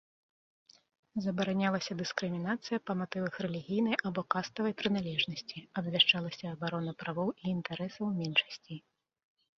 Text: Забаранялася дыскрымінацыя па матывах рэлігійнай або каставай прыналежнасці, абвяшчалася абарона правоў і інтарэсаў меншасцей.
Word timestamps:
Забаранялася 1.25 1.97
дыскрымінацыя 1.99 2.77
па 2.89 2.93
матывах 3.03 3.33
рэлігійнай 3.47 3.97
або 4.11 4.21
каставай 4.37 4.73
прыналежнасці, 4.81 5.57
абвяшчалася 5.83 6.45
абарона 6.57 6.91
правоў 7.03 7.29
і 7.35 7.45
інтарэсаў 7.57 8.05
меншасцей. 8.19 8.79